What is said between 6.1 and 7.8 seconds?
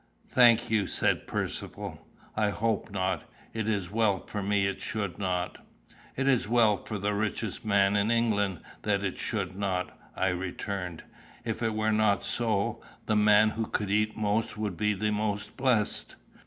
"It is well for the richest